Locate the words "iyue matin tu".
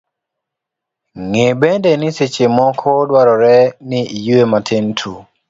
4.17-5.11